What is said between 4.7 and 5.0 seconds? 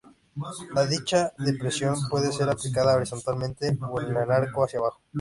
abajo.